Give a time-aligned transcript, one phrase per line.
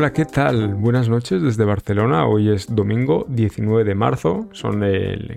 [0.00, 0.76] Hola, ¿qué tal?
[0.76, 2.26] Buenas noches desde Barcelona.
[2.26, 4.82] Hoy es domingo 19 de marzo, son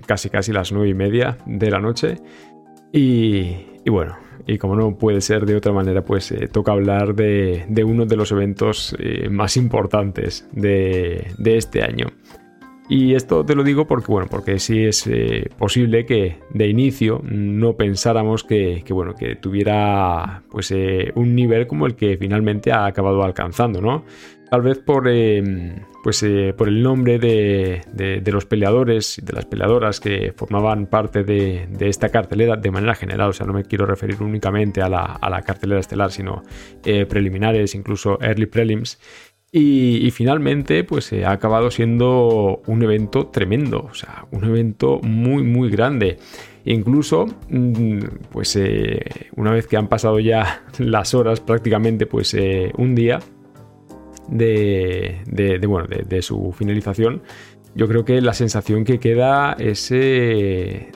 [0.06, 2.16] casi casi las 9 y media de la noche.
[2.90, 4.16] Y, bueno,
[4.46, 8.16] y como no puede ser de otra manera, pues eh, toca hablar de, uno de
[8.16, 12.06] los eventos eh, más importantes de, este año.
[12.88, 17.20] Y esto te lo digo porque, bueno, porque sí es eh, posible que de inicio
[17.22, 20.72] no pensáramos que, bueno, que tuviera pues,
[21.14, 24.04] un nivel como el que finalmente ha acabado alcanzando, ¿no?
[24.54, 29.46] Tal vez por, em, pues, eh, por el nombre de, los peleadores y de las
[29.46, 33.30] peleadoras que formaban parte de, esta cartelera de manera general.
[33.30, 36.44] O sea, no me quiero referir únicamente a la, cartelera estelar, sino
[36.84, 39.00] eh, preliminares, incluso early prelims.
[39.50, 45.68] Y, finalmente, pues ha acabado siendo un evento tremendo, o sea, un evento muy, muy
[45.68, 46.18] grande.
[46.64, 47.98] Incluso, mm,
[48.30, 49.00] pues eh,
[49.34, 52.36] una vez que han pasado ya las horas, prácticamente, pues
[52.78, 53.18] un día,
[54.28, 57.22] de, bueno, de, su finalización,
[57.74, 60.92] yo creo que la sensación que queda es eh,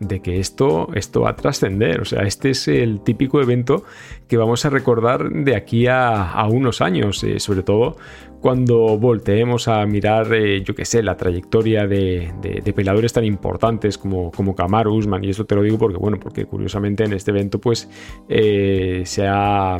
[0.00, 2.00] de, que esto, esto va a trascender.
[2.00, 3.84] O sea, este es el típico evento
[4.26, 7.96] que vamos a recordar de aquí a, unos años, eh, sobre todo
[8.40, 14.30] cuando volteemos a mirar, eh, yo qué sé, la trayectoria de, de, tan importantes como,
[14.30, 14.54] como
[14.86, 17.90] Usman, y eso te lo digo porque, bueno, porque curiosamente en este evento, pues,
[18.28, 19.76] eh, se, ha,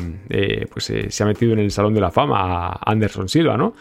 [0.73, 3.75] pues se ha metido en el Salón de la Fama a Anderson Silva, ¿no?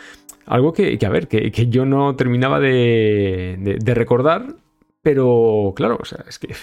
[0.45, 4.55] Algo que, a ver, que, que, yo no terminaba de, de recordar,
[5.01, 6.53] pero claro, o sea, es que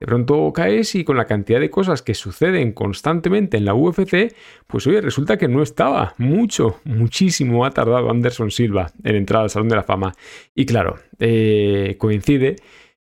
[0.00, 4.34] de pronto caes y con la cantidad de cosas que suceden constantemente en la UFC,
[4.66, 6.14] pues oye, resulta que no estaba.
[6.18, 10.14] Mucho, muchísimo ha tardado Anderson Silva en entrar al Salón de la Fama.
[10.54, 12.56] Y claro, eh, coincide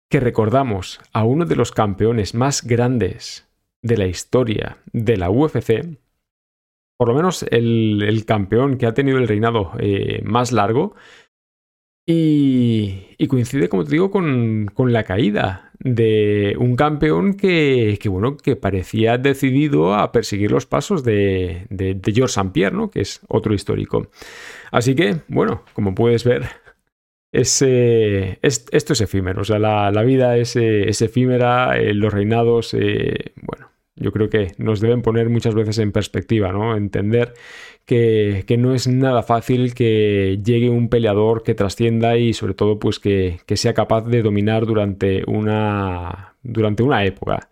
[0.10, 3.50] que recordamos a uno de los campeones más grandes
[3.82, 5.98] de la historia de la UFC,
[6.98, 10.96] por lo menos el, campeón que ha tenido el reinado eh, más largo,
[12.10, 19.18] y, coincide, como te digo, con, la caída de un campeón que, bueno, que parecía
[19.18, 22.52] decidido a perseguir los pasos de, de, George St.
[22.54, 22.90] Pierre, ¿no?
[22.90, 24.10] que es otro histórico.
[24.72, 26.46] Así que, bueno, como puedes ver,
[27.34, 29.42] es, esto es efímero.
[29.42, 34.80] O sea, la, vida es, efímera, eh, los reinados, eh, bueno, yo creo que nos
[34.80, 36.76] deben poner muchas veces en perspectiva, ¿no?
[36.76, 37.34] Entender
[37.86, 43.00] que, no es nada fácil que llegue un peleador que trascienda y sobre todo pues
[43.00, 47.50] que, sea capaz de dominar durante una, durante una época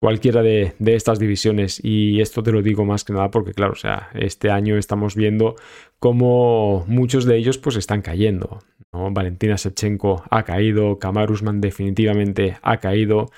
[0.00, 3.76] cualquiera de, estas divisiones y esto te lo digo más que nada porque claro, o
[3.76, 5.56] sea, este año estamos viendo
[5.98, 8.60] cómo muchos de ellos pues están cayendo.
[8.92, 13.30] Valentina Shevchenko ha caído, Kamarusman definitivamente ha caído.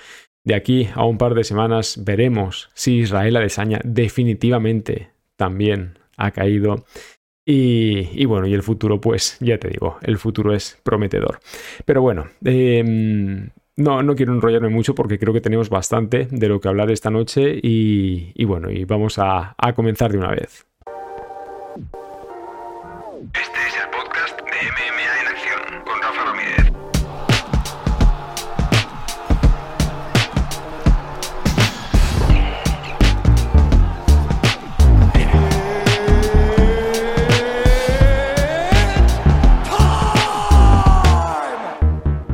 [0.49, 6.85] De aquí a un par de semanas veremos si Israel Adesanya definitivamente también ha caído.
[7.45, 11.39] Y, bueno, y el futuro, pues ya te digo, el futuro es prometedor.
[11.85, 16.59] Pero bueno, em, no, no quiero enrollarme mucho porque creo que tenemos bastante de lo
[16.59, 20.65] que hablar esta noche y, bueno, y vamos a, a comenzar de una vez.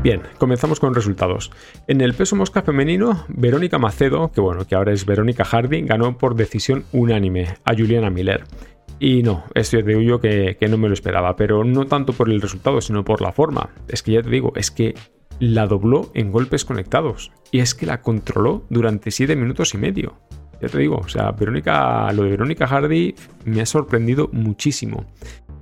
[0.05, 1.49] Bien, comenzamos con resultados.
[1.87, 6.19] En el peso mosca femenino, Verónica Macedo, que bueno, que ahora es Verónica Hardy, ganó
[6.19, 8.43] por decisión unánime a Juliana Miller.
[8.99, 12.29] Y no, esto de huyo que, que no me lo esperaba, pero no tanto por
[12.29, 13.71] el resultado, sino por la forma.
[13.87, 14.93] Es que ya te digo, es que
[15.39, 17.31] la dobló en golpes conectados.
[17.49, 20.19] Y es que la controló durante 7 minutos y medio.
[20.61, 25.07] Ya te digo, o sea, Verónica, lo de Verónica Hardy me ha sorprendido muchísimo.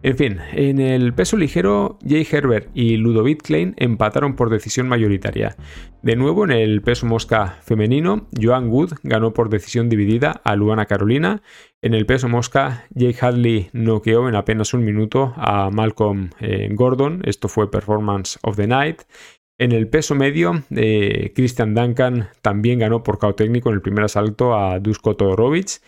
[0.04, 5.56] En fin, en el peso ligero, Jay Herbert y Ludovic Klein empataron por decisión mayoritaria.
[6.02, 10.88] De nuevo, en el peso mosca femenino, Joan Wood ganó por decisión dividida a Luana
[10.88, 11.42] Carolina.
[11.82, 17.22] En el peso mosca, Jay Hadley noqueó en apenas un minuto a Malcolm eh, Gordon.
[17.24, 19.04] Esto fue Performance of the Night.
[19.58, 24.04] En el peso medio, eh, Christian Duncan también ganó por KO técnico en el primer
[24.04, 25.80] asalto a Dusko Todorovic.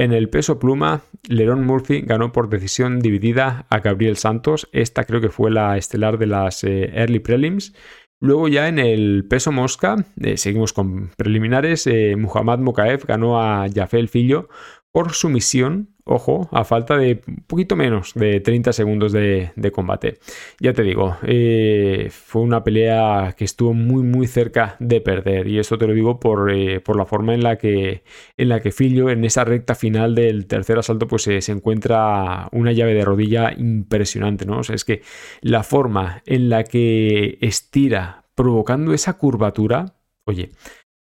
[0.00, 4.66] En el peso pluma, Leron Murphy ganó por decisión dividida a Gabriel Santos.
[4.72, 7.74] Esta creo que fue la estelar de las eh, early prelims.
[8.18, 11.86] Luego ya en el peso mosca, eh, seguimos con preliminares,
[12.16, 14.48] Muhammad Mokaev ganó a Jafel Fillo
[14.92, 20.18] por sumisión Ojo, a falta de un poquito menos de 30 segundos de, combate.
[20.58, 25.46] Ya te digo, eh, fue una pelea que estuvo muy muy cerca de perder.
[25.46, 28.02] Y esto te lo digo por, eh, la forma en la que
[28.36, 32.72] en la que Filio en esa recta final del tercer asalto pues se encuentra una
[32.72, 34.58] llave de rodilla impresionante, ¿no?
[34.58, 35.02] O sea, es que
[35.42, 39.94] la forma en la que estira provocando esa curvatura,
[40.24, 40.50] oye,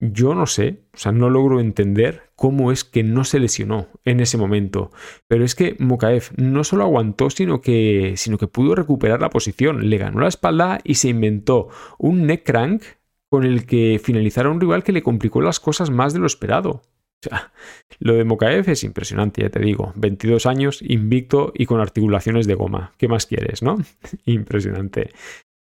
[0.02, 4.20] yo no sé, o sea, no logro entender cómo es que no se lesionó en
[4.20, 4.90] ese momento.
[5.28, 9.90] Pero es que Mokaev no solo aguantó, sino que, sino que pudo recuperar la posición.
[9.90, 11.70] Le ganó la espalda y se inventó
[12.00, 12.82] un neck crank
[13.30, 16.82] con el que finalizara un rival que le complicó las cosas más de lo esperado.
[17.24, 17.54] O sea,
[18.00, 19.94] lo de Mokaev es impresionante, ya te digo.
[19.96, 22.94] 22 años, invicto y con articulaciones de goma.
[22.98, 23.78] ¿Qué más quieres, no?
[24.26, 25.12] impresionante.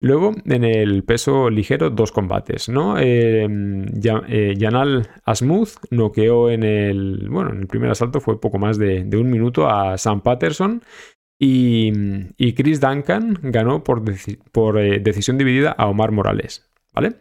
[0.02, 2.96] Luego, en el peso ligero, dos combates, ¿no?
[3.00, 3.48] Eh,
[4.58, 9.32] Yanal Asmuth noqueó en el, bueno, en el primer asalto fue poco más de, un
[9.32, 10.82] minuto a Sam Patterson
[11.40, 11.92] y,
[12.54, 14.04] Chris Duncan ganó por,
[14.52, 16.70] por eh, decisión dividida a Omar Morales.
[16.94, 17.18] ¿Vale?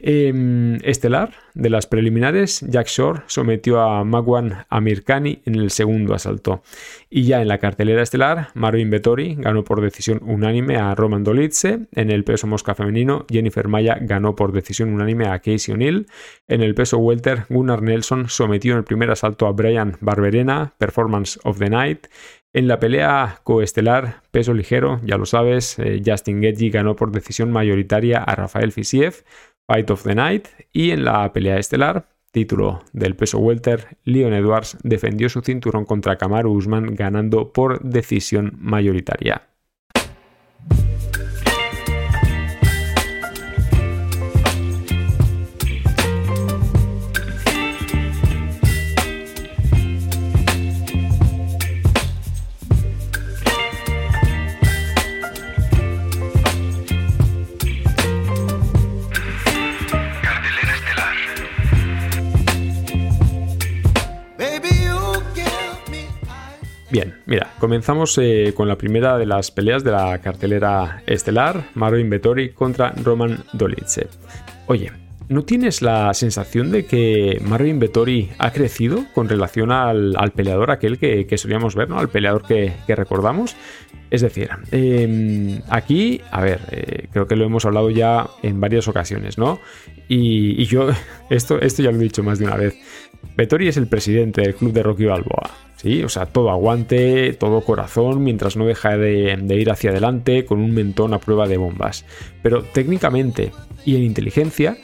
[0.00, 6.62] Em, estelar, de las preliminares, Jack Shore sometió a Magwan Amirkani en el segundo asalto.
[7.10, 11.80] Y ya en la cartelera estelar, Marvin Vettori ganó por decisión unánime a Roman Dolitze.
[11.92, 16.06] En el peso mosca femenino, Jennifer Maya ganó por decisión unánime a Casey O'Neill.
[16.48, 21.38] En el peso welter, Gunnar Nelson sometió en el primer asalto a Brian Barberena, Performance
[21.44, 22.06] of the Night.
[22.54, 27.50] En la pelea coestelar, peso ligero, ya lo sabes, eh, Justin Getji ganó por decisión
[27.50, 29.24] mayoritaria a Rafael Fisiev,
[29.72, 34.76] Fight of the Night, y en la pelea estelar, título del peso welter, Leon Edwards
[34.82, 39.48] defendió su cinturón contra Kamaru Usman ganando por decisión mayoritaria.
[67.72, 72.90] Comenzamos eh, con la primera de las peleas de la cartelera estelar, Marvin Vettori contra
[73.02, 74.08] Roman Dolitze.
[74.66, 74.92] Oye,
[75.30, 80.98] ¿no tienes la sensación de que Marvin Vettori ha crecido con relación al, peleador aquel
[80.98, 81.98] que, solíamos ver, ¿no?
[81.98, 83.56] Al peleador que, recordamos.
[84.10, 88.86] Es decir, em, aquí, a ver, eh, creo que lo hemos hablado ya en varias
[88.86, 89.60] ocasiones, ¿no?
[90.08, 90.90] Y, y, yo,
[91.30, 92.76] esto, esto ya lo he dicho más de una vez.
[93.36, 95.50] Vettori es el presidente del club de Rocky Balboa.
[95.76, 100.60] Sí, o sea, todo aguante, todo corazón, mientras no deja de, ir hacia adelante con
[100.60, 102.04] un mentón a prueba de bombas.
[102.42, 103.50] Pero técnicamente
[103.84, 104.76] y en inteligencia,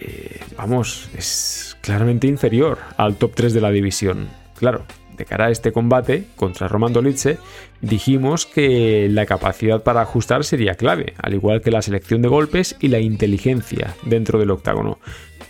[0.00, 4.28] eh, vamos, es claramente inferior al top 3 de la división.
[4.58, 4.84] Claro,
[5.16, 7.38] de cara a este combate contra Roman Dolitze,
[7.80, 12.76] dijimos que la capacidad para ajustar sería clave, al igual que la selección de golpes
[12.80, 14.98] y la inteligencia dentro del octágono.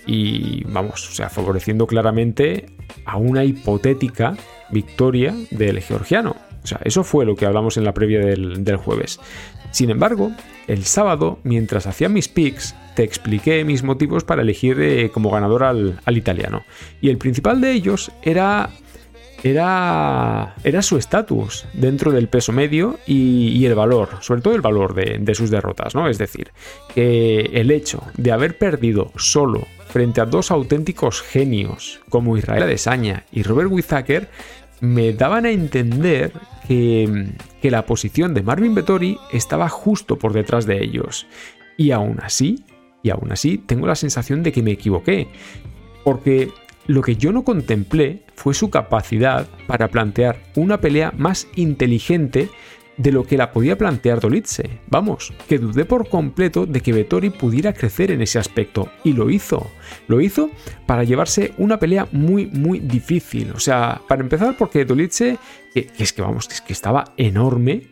[0.06, 2.67] Y vamos, o sea, favoreciendo claramente
[3.05, 4.37] a una hipotética
[4.70, 6.37] victoria del georgiano.
[6.67, 9.20] O sea, eso fue lo que hablamos en la previa del, jueves.
[9.70, 10.32] Sin embargo,
[10.67, 15.62] el sábado, mientras hacía mis picks, te expliqué mis motivos para elegir eh, como ganador
[15.62, 16.64] al, italiano.
[17.00, 18.70] Y el principal de ellos era
[19.44, 24.93] era, era, su estatus dentro del peso medio y, el valor, sobre todo el valor
[24.94, 26.08] de, de, sus derrotas, ¿no?
[26.08, 26.50] Es decir,
[26.94, 33.24] que el hecho de haber perdido solo frente a dos auténticos genios como Israel Adesanya
[33.32, 34.29] y Robert Whittaker
[34.81, 36.32] me daban a entender
[36.69, 37.31] que,
[37.62, 41.26] que la posición de Marvin Vettori estaba justo por detrás de ellos.
[41.79, 42.62] Y aún así,
[43.03, 45.29] y aún así tengo la sensación de que me equivoqué,
[46.05, 46.50] porque
[46.86, 52.50] lo que yo no contemplé fue su capacidad para plantear una pelea más inteligente
[52.96, 54.81] de lo que la podía plantear Dolitze.
[54.88, 58.88] Vamos, que dudé por completo de que Vettori pudiera crecer en ese aspecto.
[59.05, 59.70] Y lo hizo.
[60.08, 60.50] Lo hizo
[60.86, 63.53] para llevarse una pelea muy, muy difícil.
[63.55, 65.38] O sea, para empezar porque Dolitze,
[65.74, 67.88] que, es que vamos, que es que estaba enorme,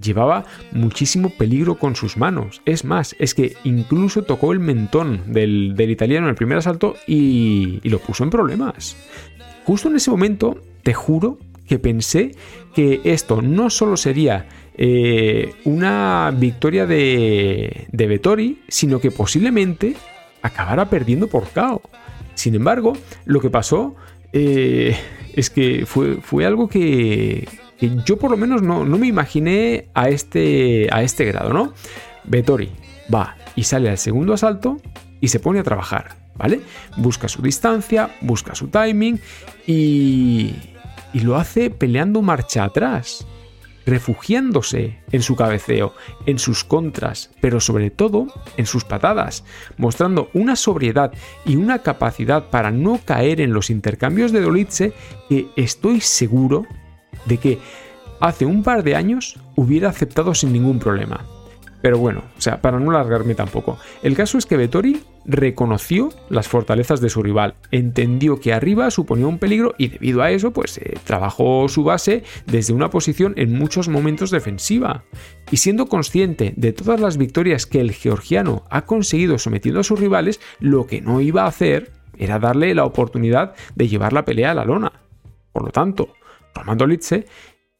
[0.00, 2.60] llevaba muchísimo peligro con sus manos.
[2.66, 7.80] Es más, es que incluso tocó el mentón del, italiano en el primer asalto y,
[7.82, 8.96] y lo puso en problemas.
[9.64, 12.32] Justo en ese momento, te juro que pensé
[12.74, 19.94] que esto no solo sería eh, una victoria de, de Vettori, sino que posiblemente
[20.42, 21.82] acabara perdiendo por KO.
[22.34, 23.94] Sin embargo, lo que pasó
[24.32, 24.96] eh,
[25.34, 27.48] es que fue, fue algo que,
[28.06, 31.74] yo por lo menos no, me imaginé a este, a este grado, ¿no?
[32.24, 32.70] Vettori
[33.12, 34.78] va y sale al segundo asalto
[35.20, 36.60] y se pone a trabajar, ¿vale?
[36.96, 39.20] Busca su distancia, busca su timing
[39.66, 40.54] y,
[41.12, 43.26] y lo hace peleando marcha atrás,
[43.86, 45.94] refugiándose en su cabeceo,
[46.26, 48.26] en sus contras, pero sobre todo
[48.56, 49.44] en sus patadas,
[49.76, 51.12] mostrando una sobriedad
[51.44, 54.92] y una capacidad para no caer en los intercambios de Dolitze
[55.28, 56.66] que estoy seguro
[57.26, 57.58] de que
[58.20, 61.26] hace un par de años hubiera aceptado sin ningún problema.
[61.82, 63.76] Pero bueno, o sea, para no largarme tampoco.
[64.02, 69.26] El caso es que Vettori reconoció las fortalezas de su rival, entendió que arriba suponía
[69.26, 73.58] un peligro y debido a eso, pues eh, trabajó su base desde una posición en
[73.58, 75.04] muchos momentos defensiva.
[75.50, 79.98] Y siendo consciente de todas las victorias que el georgiano ha conseguido sometiendo a sus
[79.98, 84.52] rivales, lo que no iba a hacer era darle la oportunidad de llevar la pelea
[84.52, 84.92] a la lona.
[85.52, 86.14] Por lo tanto,
[86.54, 87.26] Roman Dolitze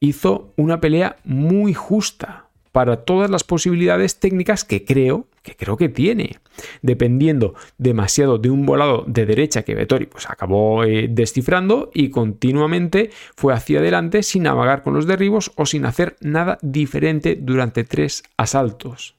[0.01, 2.42] hizo una pelea muy justa,
[2.73, 6.38] para todas las posibilidades técnicas que creo que creo que tiene.
[6.81, 13.11] Dependiendo demasiado de un volado de derecha que Vettori pues acabó eh, descifrando y continuamente
[13.37, 18.23] fue hacia adelante sin navegar con los derribos o sin hacer nada diferente durante tres
[18.37, 19.17] asaltos.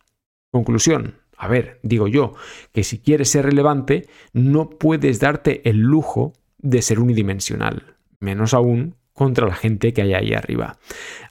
[0.52, 1.16] Conclusión.
[1.38, 2.34] A ver, digo yo,
[2.72, 7.98] que si quieres ser relevante, no puedes darte el lujo de ser unidimensional.
[8.20, 10.78] Menos aún contra la gente que hay ahí arriba.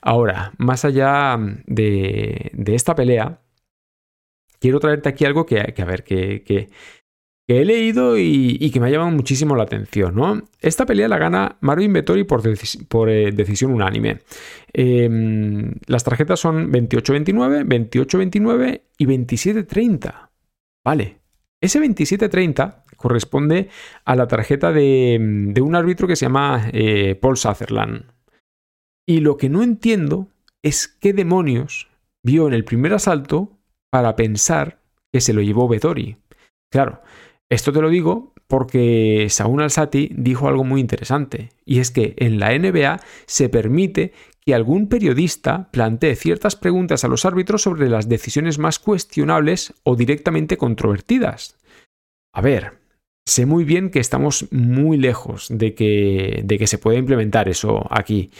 [0.01, 3.41] Ahora, más allá de, esta pelea,
[4.59, 6.69] quiero traerte aquí algo que, a ver, que,
[7.47, 10.15] he leído y, que me ha llamado muchísimo la atención.
[10.15, 10.43] ¿no?
[10.59, 12.41] Esta pelea la gana Marvin Vettori por,
[12.87, 14.19] por eh, decisión unánime.
[14.71, 20.29] Em, las tarjetas son 28-29, 28-29 y 27-30.
[20.83, 21.19] Vale.
[21.61, 23.67] Ese 27-30 corresponde
[24.05, 28.05] a la tarjeta de, un árbitro que se llama eh, Paul Sutherland.
[29.05, 30.29] Y lo que no entiendo
[30.63, 31.89] es qué demonios
[32.23, 33.51] vio en el primer asalto
[33.91, 34.79] para pensar
[35.11, 36.15] que se lo llevó Vettori.
[36.71, 37.01] Claro,
[37.51, 42.39] esto te lo digo porque Saúl Alsati dijo algo muy interesante, y es que en
[42.39, 44.13] la NBA se permite
[44.45, 49.95] que algún periodista plantee ciertas preguntas a los árbitros sobre las decisiones más cuestionables o
[49.95, 51.57] directamente controvertidas.
[52.33, 52.82] A ver,
[53.25, 57.87] Sé muy bien que estamos muy lejos de que, de que se pueda implementar eso
[57.89, 58.31] aquí.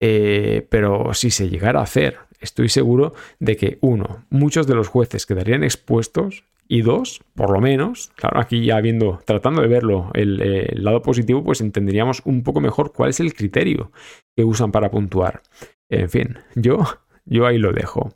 [0.00, 4.88] Eh, pero si se llegara a hacer, estoy seguro de que, uno, muchos de los
[4.88, 10.10] jueces quedarían expuestos y dos, por lo menos, claro, aquí ya viendo, tratando de verlo
[10.14, 13.92] el, el, lado positivo, pues entenderíamos un poco mejor cuál es el criterio
[14.34, 15.42] que usan para puntuar.
[15.90, 16.82] En fin, yo,
[17.26, 18.14] yo ahí lo dejo.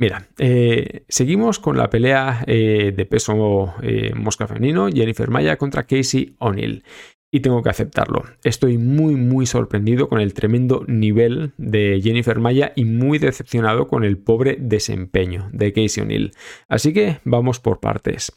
[0.00, 5.82] Mira, eh, seguimos con la pelea eh, de peso eh, mosca femenino, Jennifer Maya contra
[5.82, 6.84] Casey O'Neill.
[7.30, 8.24] Y tengo que aceptarlo.
[8.42, 14.02] Estoy muy, muy sorprendido con el tremendo nivel de Jennifer Maya y muy decepcionado con
[14.02, 16.32] el pobre desempeño de Casey O'Neill.
[16.66, 18.32] Así que vamos por partes.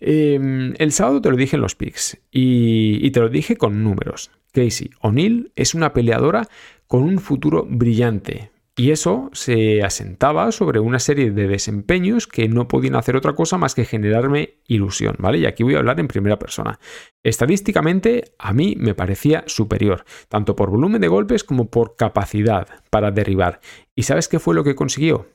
[0.00, 4.30] Em, el sábado te lo dije en los picks y te lo dije con números.
[4.52, 6.48] Casey O'Neill es una peleadora
[6.86, 12.66] con un futuro brillante, y eso se asentaba sobre una serie de desempeños que no
[12.66, 15.38] podían hacer otra cosa más que generarme ilusión, ¿vale?
[15.38, 16.80] Y aquí voy a hablar en primera persona.
[17.22, 23.12] Estadísticamente, a mí me parecía superior, tanto por volumen de golpes como por capacidad para
[23.12, 23.60] derribar.
[23.94, 25.28] ¿Y sabes qué fue lo que consiguió?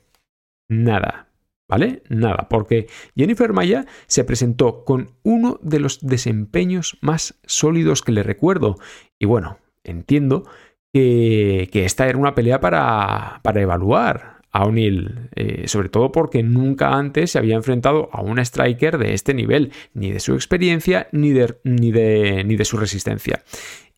[0.68, 1.30] Nada,
[1.66, 2.02] ¿vale?
[2.10, 8.22] Nada, porque Jennifer Maya se presentó con uno de los desempeños más sólidos que le
[8.22, 8.76] recuerdo.
[9.18, 10.44] Y bueno, entiendo
[10.92, 17.30] que, esta era una pelea para, evaluar a O'Neill, eh, sobre todo porque nunca antes
[17.32, 21.56] se había enfrentado a un striker de este nivel, ni de su experiencia ni de,
[21.62, 23.44] ni de, ni de su resistencia.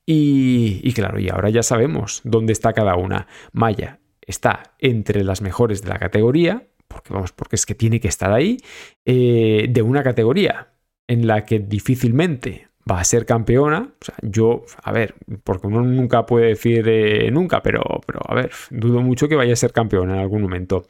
[0.05, 3.29] Y, claro, y ahora ya sabemos dónde está cada una.
[3.53, 8.09] Maya está entre las mejores de la categoría, porque vamos, porque es que tiene que
[8.09, 8.59] estar ahí,
[9.07, 10.75] eh, de una categoría
[11.07, 13.93] en la que difícilmente va a ser campeona.
[14.01, 18.35] O sea, yo, a ver, porque uno nunca puede decir eh, nunca, pero, pero a
[18.35, 20.87] ver, dudo mucho que vaya a ser campeona en algún momento.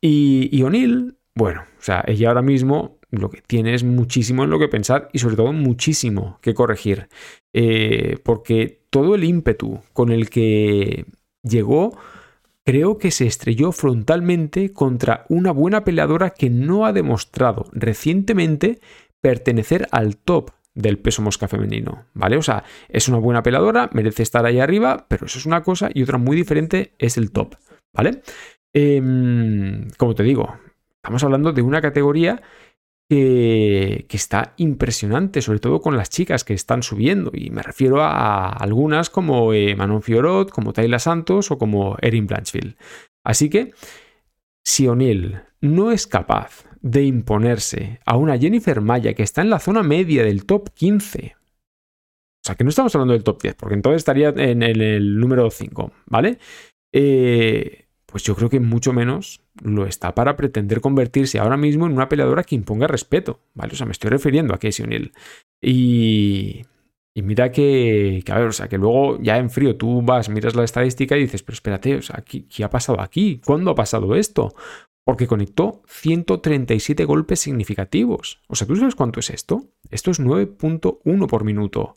[0.00, 4.50] Y, y O'Neill, bueno, o sea, ella ahora mismo lo que tiene es muchísimo en
[4.50, 7.08] lo que pensar y sobre todo muchísimo que corregir.
[7.52, 11.06] Eh, porque todo el ímpetu con el que
[11.42, 11.96] llegó
[12.64, 18.80] creo que se estrelló frontalmente contra una buena peleadora que no ha demostrado recientemente
[19.22, 22.36] pertenecer al top del peso mosca femenino, ¿vale?
[22.36, 25.90] O sea, es una buena peladora, merece estar ahí arriba, pero eso es una cosa
[25.92, 27.56] y otra muy diferente es el top,
[27.92, 28.22] ¿vale?
[28.72, 30.56] Em, como te digo,
[30.94, 32.40] estamos hablando de una categoría
[33.08, 38.50] que, está impresionante, sobre todo con las chicas que están subiendo, y me refiero a
[38.50, 42.76] algunas como eh, Manon Fiorot, como Tayla Santos o como Erin Blanchfield.
[43.24, 43.72] Así que,
[44.64, 49.58] si O'Neill no es capaz de imponerse a una Jennifer Maya que está en la
[49.58, 51.36] zona media del top 15.
[51.36, 55.50] O sea, que no estamos hablando del top 10, porque entonces estaría en, el número
[55.50, 56.38] 5, ¿vale?
[56.92, 61.92] Eh, pues yo creo que mucho menos lo está para pretender convertirse ahora mismo en
[61.92, 63.74] una peleadora que imponga respeto, ¿vale?
[63.74, 65.12] O sea, me estoy refiriendo a Casey O'Neill.
[65.60, 66.62] Y,
[67.14, 70.54] y mira que, a ver, o sea, que luego ya en frío tú vas, miras
[70.54, 73.40] la estadística y dices, pero espérate, o sea, ¿qué, qué ha pasado aquí?
[73.44, 74.54] ¿Cuándo ha pasado esto?
[75.08, 78.42] Porque conectó 137 golpes significativos.
[78.46, 79.64] O sea, ¿tú sabes cuánto es esto?
[79.90, 81.96] Esto es 9.1 por minuto.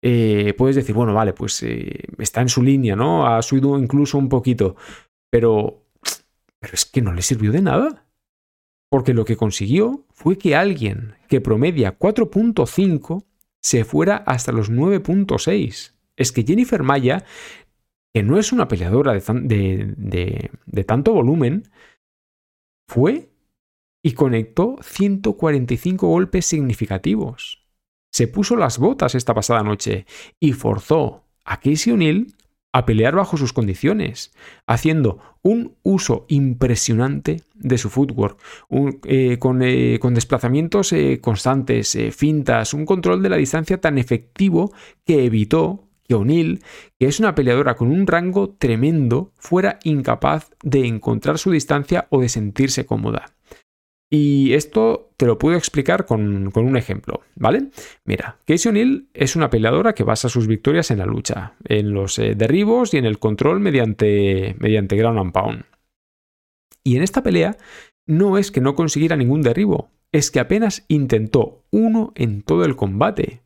[0.00, 3.26] Eh, puedes decir, bueno, vale, pues eh, está en su línea, ¿no?
[3.26, 4.76] Ha subido incluso un poquito.
[5.32, 5.82] Pero,
[6.60, 8.06] pero es que no le sirvió de nada.
[8.88, 13.24] Porque lo que consiguió fue que alguien que promedia 4.5
[13.60, 15.94] se fuera hasta los 9.6.
[16.14, 17.24] Es que Jennifer Maya,
[18.14, 21.64] que no es una peleadora de tanto volumen,
[22.88, 23.30] fue
[24.02, 27.64] y conectó 145 golpes significativos.
[28.12, 30.06] Se puso las botas esta pasada noche
[30.38, 32.34] y forzó a Casey O'Neill
[32.74, 34.32] a pelear bajo sus condiciones,
[34.66, 38.36] haciendo un uso impresionante de su footwork,
[39.04, 44.72] eh, con, eh, con, desplazamientos eh, constantes, fintas, un control de la distancia tan efectivo
[45.04, 46.62] que evitó que O'Neill,
[46.98, 52.20] que es una peleadora con un rango tremendo, fuera incapaz de encontrar su distancia o
[52.20, 53.34] de sentirse cómoda.
[54.10, 57.70] Y esto te lo puedo explicar con, un ejemplo, ¿vale?
[58.04, 62.18] Mira, Casey O'Neill es una peleadora que basa sus victorias en la lucha, en los
[62.18, 65.64] eh, derribos y en el control mediante, mediante ground and pound.
[66.84, 67.56] Y en esta pelea
[68.06, 72.76] no es que no consiguiera ningún derribo, es que apenas intentó uno en todo el
[72.76, 73.40] combate.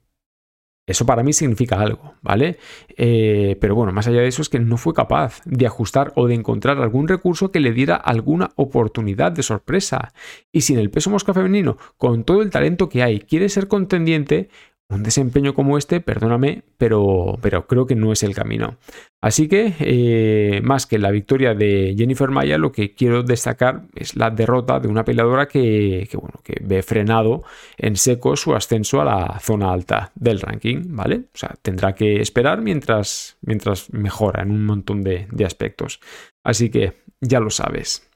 [0.88, 2.58] Eso para mí significa algo, ¿vale?
[2.96, 6.26] Eh, pero bueno, más allá de eso es que no fue capaz de ajustar o
[6.26, 10.14] de encontrar algún recurso que le diera alguna oportunidad de sorpresa.
[10.50, 13.68] Y si en el peso mosca femenino, con todo el talento que hay, quiere ser
[13.68, 14.48] contendiente,
[14.90, 18.78] un desempeño como este, perdóname, pero, pero creo que no es el camino.
[19.20, 24.16] Así que, eh, más que la victoria de Jennifer Maya, lo que quiero destacar es
[24.16, 27.42] la derrota de una peleadora que, bueno, que ve frenado
[27.76, 31.24] en seco su ascenso a la zona alta del ranking, ¿vale?
[31.34, 36.00] O sea, tendrá que esperar mientras, mientras mejora en un montón de aspectos.
[36.42, 38.07] Así que, ya lo sabes.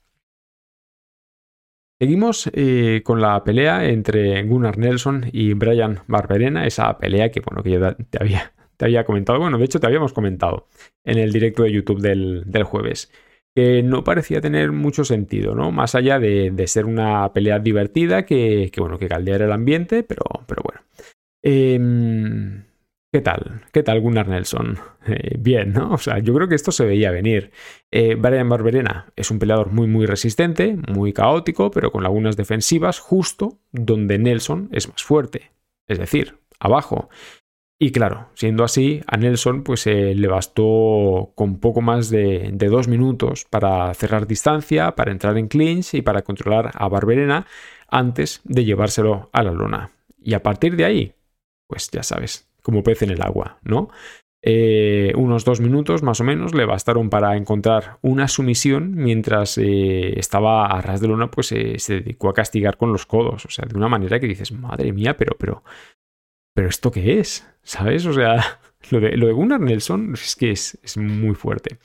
[2.02, 7.62] Seguimos eh, con la pelea entre Gunnar Nelson y Brian Barberena, esa pelea que, bueno,
[7.62, 7.78] que yo
[8.10, 8.18] te
[8.84, 10.66] había, comentado, bueno, de hecho te habíamos comentado
[11.04, 13.12] en el directo de YouTube del, jueves,
[13.54, 15.70] que no parecía tener mucho sentido, ¿no?
[15.70, 20.62] Más allá de, ser una pelea divertida que, bueno, que caldeara el ambiente, pero, pero
[20.64, 20.80] bueno.
[21.44, 21.78] Eh,
[23.12, 23.60] ¿Qué tal?
[23.72, 24.78] ¿Qué tal Gunnar Nelson?
[25.06, 25.92] Eh, bien, ¿no?
[25.92, 27.50] O sea, yo creo que esto se veía venir.
[27.90, 33.00] Eh, Brian Barberena es un peleador muy, muy resistente, muy caótico, pero con lagunas defensivas
[33.00, 35.50] justo donde Nelson es más fuerte.
[35.86, 37.10] Es decir, abajo.
[37.78, 42.68] Y claro, siendo así, a Nelson pues eh, le bastó con poco más de, de,
[42.68, 47.46] dos minutos para cerrar distancia, para entrar en clinch y para controlar a Barberena
[47.88, 49.90] antes de llevárselo a la luna.
[50.18, 51.14] Y a partir de ahí,
[51.66, 53.88] pues ya sabes, como pez en el agua, ¿no?
[54.44, 60.18] Eh, unos dos minutos más o menos le bastaron para encontrar una sumisión mientras eh,
[60.18, 63.46] estaba a ras de luna pues eh, se dedicó a castigar con los codos.
[63.46, 65.62] O sea de una manera que dices madre mía pero pero
[66.54, 68.58] pero esto qué es sabes o sea
[68.90, 71.78] lo de, Gunnar Nelson es que es, es muy fuerte.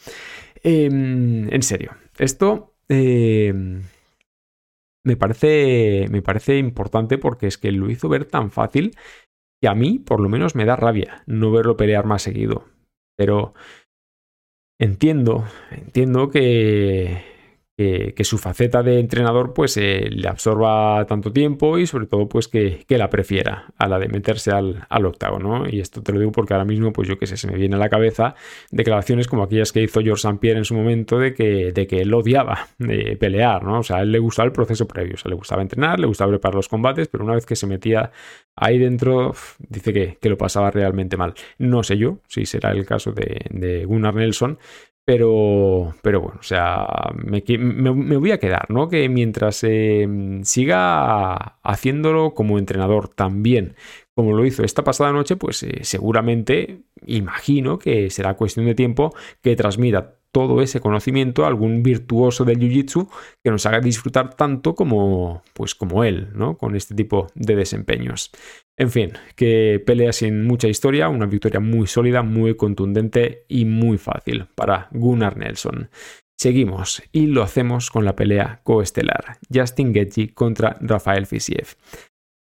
[0.63, 3.84] Em, en serio esto em,
[5.04, 8.96] me parece me parece importante porque es que lo hizo ver tan fácil
[9.62, 12.65] y a mí, por lo menos, me da rabia no verlo pelear más seguido.
[13.17, 13.54] Pero
[14.80, 17.37] entiendo, entiendo que,
[17.78, 22.48] que, su faceta de entrenador pues eh, le absorba tanto tiempo y sobre todo pues
[22.48, 26.32] que, la prefiera a la de meterse al, al octavo, Y esto te lo digo
[26.32, 28.34] porque ahora mismo pues yo qué sé, se me viene a la cabeza
[28.72, 30.40] declaraciones como aquellas que hizo George St.
[30.40, 33.80] Pierre en su momento de que, de que él odiaba de pelear, ¿no?
[33.80, 36.08] O sea, a él le gustaba el proceso previo, o sea, le gustaba entrenar, le
[36.08, 38.12] gustaba preparar los combates, pero una vez que se metía
[38.56, 41.36] ahí dentro, dice que, que lo pasaba realmente mal.
[41.60, 44.58] No sé yo si será el caso de, de Gunnar Nelson,
[45.08, 47.39] pero, pero bueno, o sea, me,
[48.17, 48.89] voy a quedar, ¿no?
[48.89, 50.06] Que mientras eh,
[50.43, 53.78] siga haciéndolo como entrenador también,
[54.13, 59.15] como lo hizo esta pasada noche, pues eh, seguramente imagino que será cuestión de tiempo
[59.41, 63.10] que transmita todo ese conocimiento a algún virtuoso del jiu-jitsu
[63.44, 66.58] que nos haga disfrutar tanto como, pues como él, ¿no?
[66.58, 68.32] Con este tipo de desempeños.
[68.78, 73.98] En fin, que pelea sin mucha historia, una victoria muy sólida, muy contundente y muy
[73.98, 75.90] fácil para Gunnar Nelson.
[76.40, 81.76] Seguimos y lo hacemos con la pelea coestelar, Justin Gaethje contra Rafael Fisiev.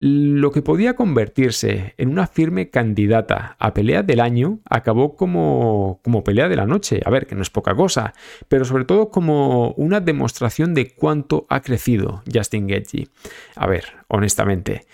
[0.05, 6.25] Lo que podía convertirse en una firme candidata a pelea del año acabó como, como
[6.25, 7.01] pelea de la noche.
[7.05, 8.13] A ver, que no es poca cosa,
[8.49, 13.07] pero sobre todo como una demostración de cuánto ha crecido Justin Gaethje.
[13.55, 14.87] A ver, honestamente,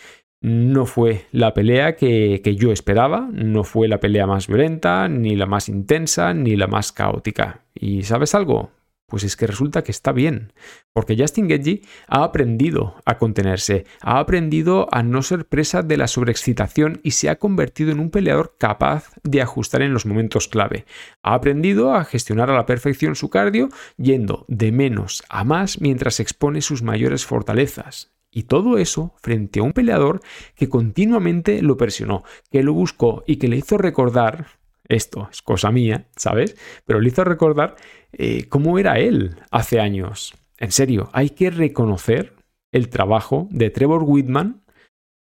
[0.43, 5.47] no fue la pelea que, yo esperaba, no fue la pelea más violenta, ni la
[5.47, 7.63] más intensa, ni la más caótica.
[7.75, 8.73] ¿Y sabes algo?
[9.09, 10.53] Pues es que resulta que está bien,
[10.93, 16.09] porque Justin Gaethje ha aprendido a contenerse, ha aprendido a no ser presa de la
[16.09, 20.85] sobreexcitación y se ha convertido en un peleador capaz de ajustar en los momentos clave.
[21.23, 26.21] Ha aprendido a gestionar a la perfección su cardio, yendo de menos a más mientras
[26.21, 28.13] expone sus mayores fortalezas.
[28.31, 30.21] Y todo eso frente a un peleador
[30.55, 34.58] que continuamente lo presionó, que lo buscó y que le hizo recordar,
[34.89, 36.57] esto es cosa mía, ¿sabes?
[36.85, 37.77] Pero le hizo recordar
[38.13, 40.35] eh, cómo era él hace años.
[40.59, 42.35] En serio, hay que reconocer
[42.73, 44.63] el trabajo de Trevor Whitman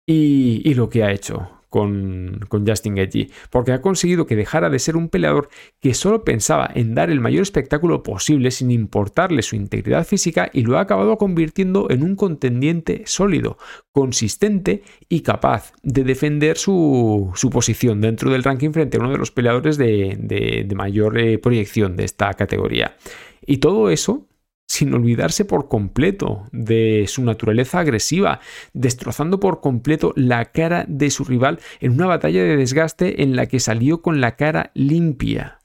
[0.06, 4.78] y, lo que ha hecho con, con, Justin Gaethje, porque ha conseguido que dejara de
[4.78, 5.48] ser un peleador
[5.80, 10.62] que solo pensaba en dar el mayor espectáculo posible sin importarle su integridad física y
[10.62, 13.58] lo ha acabado convirtiendo en un contendiente sólido,
[13.92, 19.30] consistente y capaz de defender su, posición dentro del ranking frente a uno de los
[19.30, 22.96] peleadores de, mayor eh, proyección de esta categoría.
[23.44, 24.26] Y todo eso
[24.68, 28.40] sin olvidarse por completo de su naturaleza agresiva,
[28.74, 33.46] destrozando por completo la cara de su rival en una batalla de desgaste en la
[33.46, 35.58] que salió con la cara limpia.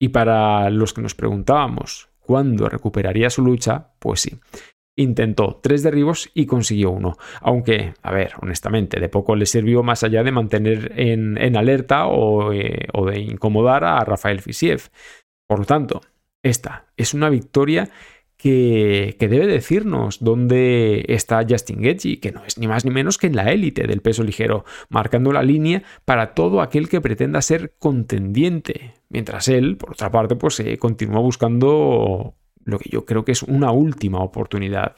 [0.00, 4.40] Y para los que nos preguntábamos cuándo recuperaría su lucha, pues sí.
[4.96, 10.02] Intentó tres derribos y consiguió uno, aunque, a ver, honestamente, de poco le sirvió más
[10.02, 14.90] allá de mantener en, alerta o, eh, o de incomodar a Rafael Fisiev.
[15.46, 16.00] Por lo tanto,
[16.42, 17.90] esta es una victoria
[18.40, 23.26] que, debe decirnos dónde está Justin Gaethje, que no es ni más ni menos que
[23.26, 27.74] en la élite del peso ligero, marcando la línea para todo aquel que pretenda ser
[27.78, 33.32] contendiente, mientras él, por otra parte, pues eh, continúa buscando lo que yo creo que
[33.32, 34.96] es una última oportunidad.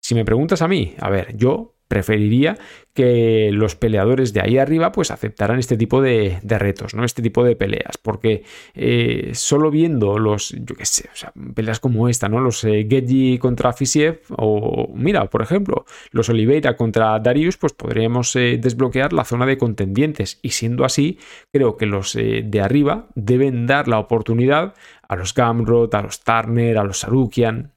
[0.00, 2.56] Si me preguntas a mí, a ver, yo preferiría
[2.94, 7.04] que los peleadores de ahí arriba pues aceptaran este tipo de, retos, ¿no?
[7.04, 8.42] Este tipo de peleas, porque
[8.74, 11.08] eh, solo viendo los, yo qué sé,
[11.54, 12.40] peleas como esta, ¿no?
[12.40, 18.58] Los eh, contra Fisiev o, mira, por ejemplo, los Oliveira contra Darius, pues podríamos eh,
[18.60, 21.18] desbloquear la zona de contendientes y siendo así,
[21.52, 24.74] creo que los eh, de arriba deben dar la oportunidad
[25.08, 27.75] a los Gamrot, a los Turner, a los Sarukian,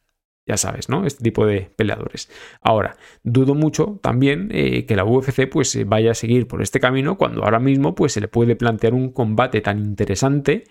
[0.50, 1.06] ya sabes, ¿no?
[1.06, 2.28] Este tipo de peleadores.
[2.60, 6.80] Ahora, dudo mucho también eh, que la UFC pues eh, vaya a seguir por este
[6.80, 10.64] camino cuando ahora mismo pues se le puede plantear un combate tan interesante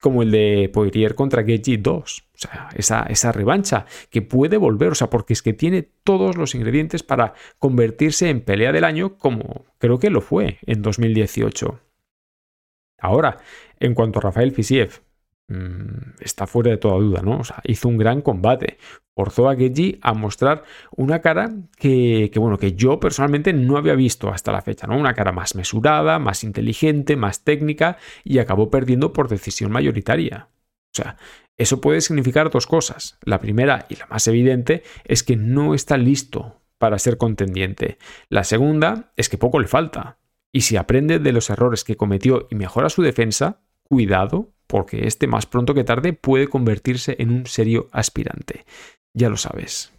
[0.00, 2.24] como el de Poirier contra Gaethje 2.
[2.32, 6.38] O sea, esa, esa revancha que puede volver, o sea, porque es que tiene todos
[6.38, 11.80] los ingredientes para convertirse en pelea del año como creo que lo fue en 2018.
[12.98, 13.36] Ahora,
[13.78, 15.02] en cuanto a Rafael Fisiev,
[15.48, 17.40] mm, está fuera de toda duda, ¿no?
[17.40, 18.78] O sea, hizo un gran combate,
[19.14, 20.62] forzó a Geji a mostrar
[20.96, 24.96] una cara que, bueno, que yo personalmente no había visto hasta la fecha, ¿no?
[24.96, 30.48] Una cara más mesurada, más inteligente, más técnica y acabó perdiendo por decisión mayoritaria.
[30.92, 31.16] O sea,
[31.56, 33.18] eso puede significar dos cosas.
[33.22, 37.98] La primera y la más evidente es que no está listo para ser contendiente.
[38.28, 40.18] La segunda es que poco le falta.
[40.52, 45.26] Y si aprende de los errores que cometió y mejora su defensa, cuidado, porque este
[45.26, 48.64] más pronto que tarde puede convertirse en un serio aspirante
[49.18, 49.92] ya lo sabes.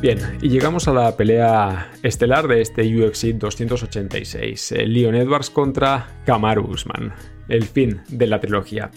[0.00, 6.70] Bien, y llegamos a la pelea estelar de este UFC 286, Leon Edwards contra Kamaru
[6.70, 7.14] Usman,
[7.48, 8.90] el fin de la trilogía.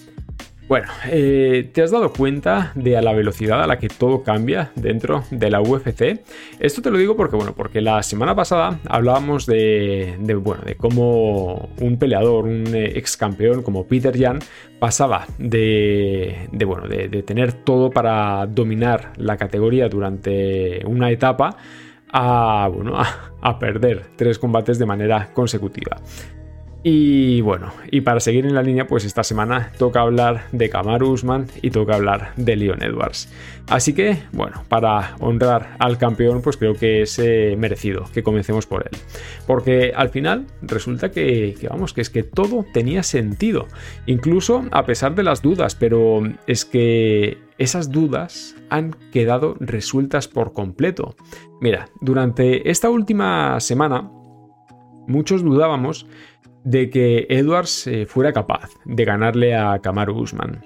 [0.69, 4.71] Bueno, eh, ¿te has dado cuenta de a la velocidad a la que todo cambia
[4.75, 6.21] dentro de la UFC?
[6.59, 11.69] Esto te lo digo porque, bueno, porque la semana pasada hablábamos de, bueno, de cómo
[11.81, 14.37] un peleador, un eh, ex campeón como Peter Jan,
[14.77, 21.57] pasaba de, bueno, de, tener todo para dominar la categoría durante una etapa
[22.13, 22.95] a, bueno,
[23.41, 25.97] a perder tres combates de manera consecutiva.
[26.81, 31.09] Y bueno, y para seguir en la línea, pues esta semana toca hablar de Kamaru
[31.09, 33.29] Usman y toca hablar de Leon Edwards.
[33.67, 38.65] Así que, bueno, para honrar al campeón, pues creo que es eh, merecido que comencemos
[38.65, 38.97] por él.
[39.45, 43.67] Porque al final resulta que, que, vamos, que es que todo tenía sentido.
[44.05, 50.53] Incluso a pesar de las dudas, pero es que esas dudas han quedado resueltas por
[50.53, 51.15] completo.
[51.59, 54.09] Mira, durante esta última semana,
[55.07, 56.07] muchos dudábamos
[56.63, 60.65] de que Edwards eh, fuera capaz de ganarle a Kamaru Usman.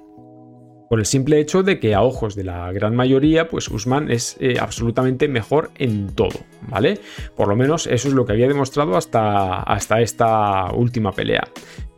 [0.89, 4.37] Por el simple hecho de que a ojos de la gran mayoría, pues Usman es
[4.39, 6.99] eh, absolutamente mejor en todo, ¿vale?
[7.35, 11.47] Por lo menos eso es lo que había demostrado hasta, hasta esta última pelea.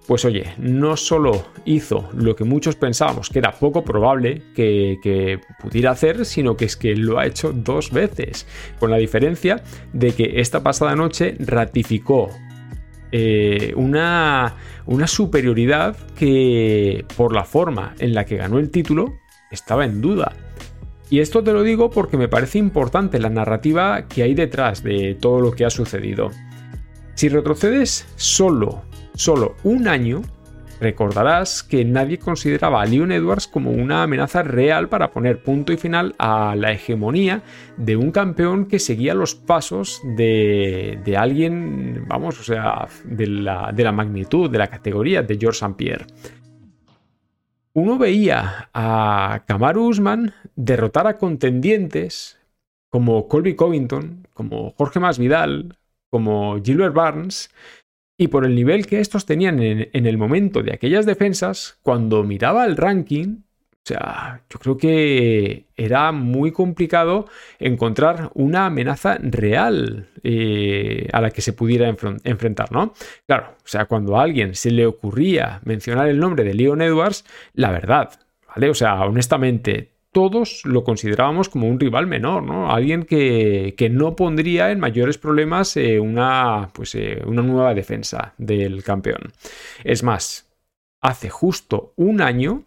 [0.08, 5.92] Pues oye, no solo hizo lo que muchos pensábamos que era poco probable que, pudiera
[5.92, 8.46] hacer, sino que es que lo ha hecho dos veces,
[8.80, 12.30] con la diferencia de que esta pasada noche ratificó
[13.18, 19.14] eh, una, una superioridad que por la forma en la que ganó el título
[19.52, 20.34] estaba en duda.
[21.10, 25.16] Y esto te lo digo porque me parece importante la narrativa que hay detrás de
[25.18, 26.32] todo lo que ha sucedido.
[27.14, 28.84] Si retrocedes solo
[29.16, 30.22] solo un año,
[30.80, 35.78] recordarás que nadie consideraba a Leon Edwards como una amenaza real para poner punto y
[35.78, 37.44] final a la hegemonía
[37.78, 44.50] de un campeón que seguía los pasos de, alguien, vamos, o sea, de la, magnitud,
[44.50, 45.76] de la categoría de George St.
[45.76, 46.06] Pierre.
[47.74, 52.40] Uno veía a Kamaru Usman derrotar a contendientes
[52.90, 55.78] como Colby Covington, como Jorge Masvidal,
[56.10, 57.52] como Gilbert Barnes,
[58.18, 62.66] y por el nivel que estos tenían en, el momento de aquellas defensas, cuando miraba
[62.66, 63.40] el ranking,
[63.86, 67.28] o sea, yo creo que era muy complicado
[67.60, 72.94] encontrar una amenaza real eh, a la que se pudiera enfrentar, ¿no?
[73.28, 77.26] Claro, o sea, cuando a alguien se le ocurría mencionar el nombre de Leon Edwards,
[77.54, 78.10] la verdad,
[78.48, 78.70] ¿vale?
[78.70, 82.72] O sea, honestamente, todos lo considerábamos como un rival menor, ¿no?
[82.72, 88.82] Alguien que, no pondría en mayores problemas eh, una, pues, eh, una nueva defensa del
[88.82, 89.34] campeón.
[89.84, 90.50] Es más,
[91.02, 92.64] hace justo un año,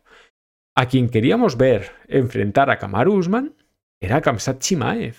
[0.77, 3.55] a quien queríamos ver enfrentar a Kamaru Usman
[3.99, 5.17] era Kamsat Chimaev.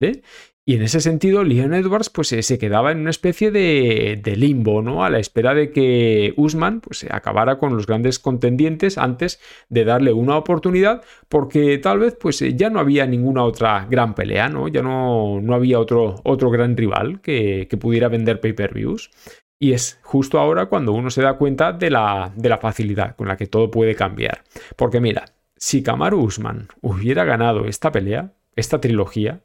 [0.00, 0.22] ¿eh?
[0.64, 4.80] Y en ese sentido, Leon Edwards pues, eh, se quedaba en una especie de, limbo,
[4.80, 5.04] ¿no?
[5.04, 10.12] A la espera de que Usman pues, acabara con los grandes contendientes antes de darle
[10.12, 14.68] una oportunidad, porque tal vez pues, eh, ya no había ninguna otra gran pelea, ¿no?
[14.68, 19.10] Ya no, no había otro, otro gran rival que, pudiera vender pay-per-views.
[19.58, 23.26] Y es justo ahora cuando uno se da cuenta de la, de la facilidad con
[23.26, 24.44] la que todo puede cambiar.
[24.76, 25.24] Porque mira,
[25.56, 29.40] si Kamaru Usman hubiera ganado esta pelea, esta trilogía,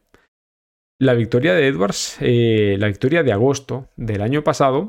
[1.00, 4.88] la victoria de Edwards, eh, la victoria de agosto del año pasado,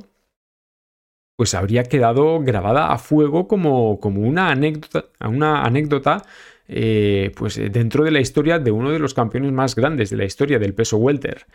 [1.36, 6.24] pues habría quedado grabada a fuego como, como una anécdota, una anécdota
[6.66, 10.24] eh, pues dentro de la historia de uno de los campeones más grandes de la
[10.24, 11.46] historia del peso welter.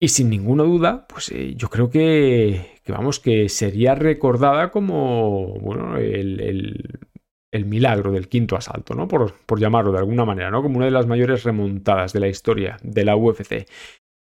[0.00, 5.96] Y sin ninguna duda, pues eh, yo creo que, vamos, que sería recordada como bueno,
[5.98, 6.98] el, el,
[7.64, 9.06] milagro del quinto asalto, ¿no?
[9.06, 10.62] Por, por, llamarlo de alguna manera, ¿no?
[10.62, 13.66] Como una de las mayores remontadas de la historia de la UFC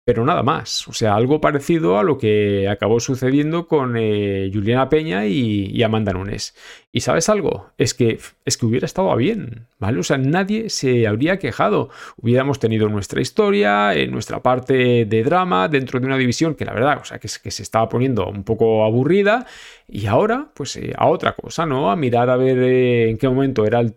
[0.08, 0.88] pero nada más.
[0.88, 6.14] O sea, algo parecido a lo que acabó sucediendo con eh, Juliana Peña y, Amanda
[6.14, 6.56] Nunes.
[6.98, 10.00] Y sabes algo, es que, es que hubiera estado bien, ¿vale?
[10.00, 11.90] O sea, nadie se habría quejado.
[12.20, 16.74] Hubiéramos tenido nuestra historia, en nuestra parte de drama dentro de una división que la
[16.74, 19.46] verdad, o sea, que, se estaba poniendo un poco aburrida
[19.88, 21.92] y ahora, pues eh, a otra cosa, ¿no?
[21.92, 23.94] A mirar a ver eh, en qué momento era el,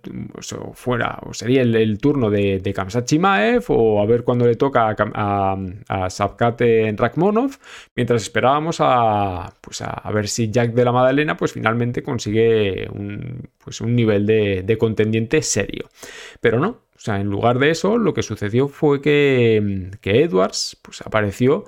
[0.61, 4.91] o fuera, o sería el, turno de, de Chimaev, o a ver cuándo le toca
[4.91, 5.57] a, a,
[5.89, 7.57] a Sapkate Rakmonov,
[7.97, 13.49] mientras esperábamos a, pues a, ver si Jack de la Madalena, pues finalmente consigue un,
[13.63, 15.89] pues un nivel de, contendiente serio.
[16.41, 20.79] Pero no, o sea, en lugar de eso, lo que sucedió fue que, que Edwards
[20.83, 21.65] pues, apareció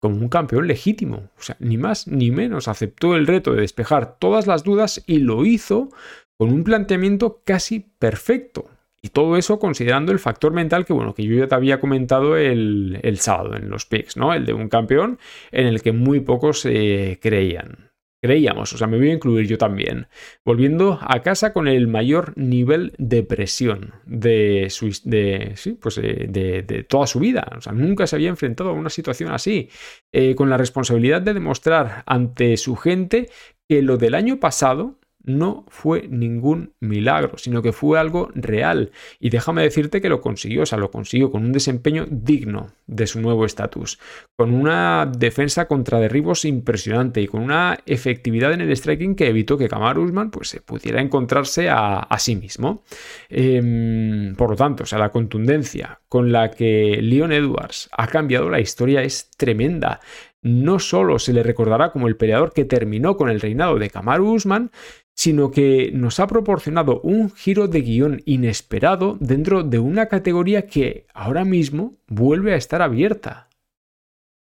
[0.00, 1.30] como un campeón legítimo.
[1.38, 5.18] O sea, ni más ni menos aceptó el reto de despejar todas las dudas y
[5.18, 5.88] lo hizo
[6.36, 8.70] con un planteamiento casi perfecto.
[9.02, 12.36] Y todo eso considerando el factor mental que, bueno, que yo ya te había comentado
[12.36, 14.34] el, sábado en los picks, ¿no?
[14.34, 15.18] El de un campeón
[15.52, 17.85] en el que muy pocos eh, creían
[18.26, 20.08] creíamos, o sea, me voy a incluir yo también,
[20.44, 26.84] volviendo a casa con el mayor nivel de presión de, su, de, pues eh, de,
[26.88, 27.46] toda su vida.
[27.56, 29.68] O sea, nunca se había enfrentado a una situación así,
[30.12, 33.30] eh, con la responsabilidad de demostrar ante su gente
[33.68, 38.92] que lo del año pasado no fue ningún milagro, sino que fue algo real.
[39.18, 43.06] Y déjame decirte que lo consiguió, o sea, lo consiguió con un desempeño digno de
[43.06, 43.98] su nuevo estatus,
[44.36, 49.58] con una defensa contra derribos impresionante y con una efectividad en el striking que evitó
[49.58, 52.84] que Kamar Usman pues, pudiera encontrarse a, sí mismo.
[53.28, 58.48] Em, por lo tanto, o sea, la contundencia con la que Leon Edwards ha cambiado
[58.48, 60.00] la historia es tremenda
[60.46, 64.32] no solo se le recordará como el peleador que terminó con el reinado de Kamaru
[64.32, 64.70] Usman,
[65.16, 71.06] sino que nos ha proporcionado un giro de guion inesperado dentro de una categoría que
[71.14, 73.48] ahora mismo vuelve a estar abierta.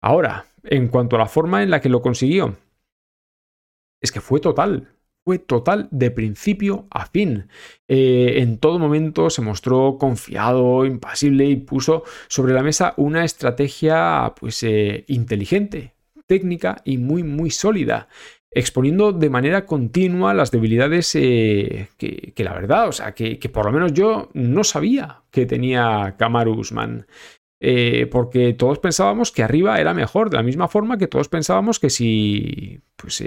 [0.02, 2.58] Ahora, en cuanto a la forma en la que lo consiguió,
[4.02, 4.90] es que fue total,
[5.24, 7.50] fue total de principio a fin.
[7.88, 14.34] Eh, en todo momento se mostró confiado, impasible y puso sobre la mesa una estrategia
[14.40, 15.94] pues eh, inteligente,
[16.26, 18.10] técnica y muy muy sólida
[18.52, 23.72] exponiendo de manera continua las debilidades eh, que, la verdad, o sea, que, por lo
[23.72, 27.06] menos yo no sabía que tenía Kamaru Usman.
[28.12, 31.90] porque todos pensábamos que arriba era mejor, de la misma forma que todos pensábamos que
[31.90, 33.22] si pues,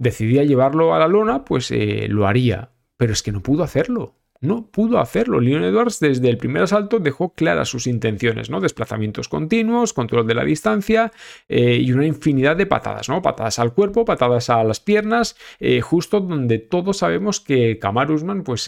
[0.00, 2.72] decidía llevarlo a la lona, pues eh, lo haría.
[2.96, 4.16] Pero es que no pudo hacerlo.
[4.42, 5.40] No pudo hacerlo.
[5.40, 8.60] Leon Edwards desde el primer asalto dejó claras sus intenciones, ¿no?
[8.60, 11.12] Desplazamientos continuos, control de la distancia
[11.48, 13.20] eh, y una infinidad de patadas, ¿no?
[13.20, 18.42] Patadas al cuerpo, patadas a las piernas, eh, justo donde todos sabemos que Kamar Usman
[18.42, 18.64] pues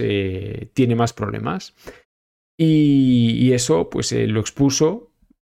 [0.75, 1.75] tiene más problemas.
[2.59, 5.12] Y, y eso pues lo expuso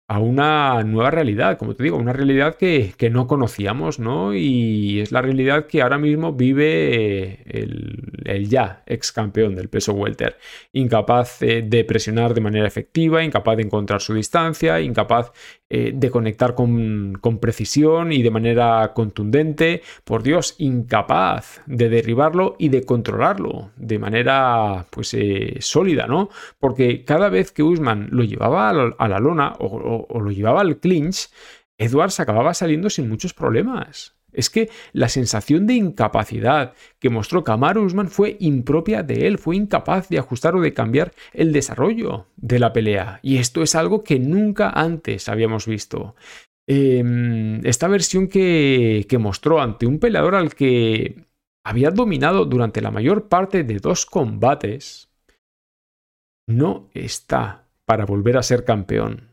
[0.07, 4.33] a una nueva realidad, como te digo, una realidad que, no conocíamos, ¿no?
[4.33, 10.37] Y es la realidad que ahora mismo vive el, ya ex campeón del peso welter,
[10.73, 15.31] incapaz eh, de presionar de manera efectiva, incapaz de encontrar su distancia, incapaz
[15.75, 22.69] eh, de conectar con, precisión y de manera contundente, por Dios, incapaz de derribarlo y
[22.69, 26.29] de controlarlo de manera pues eh, sólida, ¿no?
[26.59, 30.77] Porque cada vez que Usman lo llevaba a la, lona o, o lo llevaba al
[30.77, 31.29] clinch,
[31.79, 34.15] Edwards acababa saliendo sin muchos problemas.
[34.33, 39.55] Es que la sensación de incapacidad que mostró Kamaru Usman fue impropia de él, fue
[39.55, 43.19] incapaz de ajustar o de cambiar el desarrollo de la pelea.
[43.21, 46.15] Y esto es algo que nunca antes habíamos visto.
[46.67, 51.25] Em, esta versión que, que mostró ante un peleador al que
[51.65, 55.09] había dominado durante la mayor parte de dos combates,
[56.47, 59.32] no está para volver a ser campeón.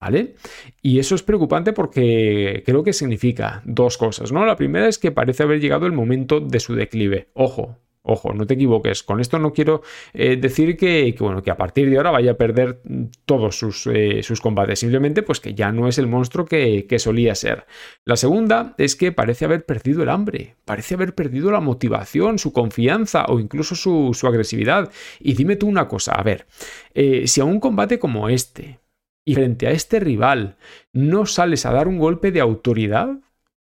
[0.00, 0.34] ¿Vale?
[0.82, 4.44] Y eso es preocupante porque creo que significa dos cosas, ¿no?
[4.44, 7.28] La primera es que parece haber llegado el momento de su declive.
[7.32, 7.78] Ojo,
[8.08, 9.02] Ojo, no te equivoques.
[9.02, 9.82] Con esto no quiero
[10.14, 12.80] eh, decir que, bueno, que a partir de ahora vaya a perder
[13.24, 14.78] todos sus, eh, sus, combates.
[14.78, 17.66] Simplemente, pues que ya no es el monstruo que, solía ser.
[18.04, 22.52] La segunda es que parece haber perdido el hambre, parece haber perdido la motivación, su
[22.52, 24.92] confianza o incluso su, agresividad.
[25.18, 26.46] Y dime tú una cosa, a ver,
[26.94, 28.78] eh, si a un combate como este,
[29.26, 30.56] y frente a este rival
[30.92, 33.18] no sales a dar un golpe de autoridad,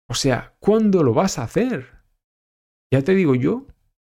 [0.09, 1.99] o sea, ¿cuándo lo vas a hacer?
[2.92, 3.66] Ya te digo yo